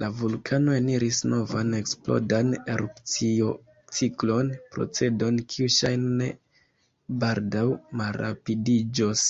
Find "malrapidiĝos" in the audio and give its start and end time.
8.02-9.24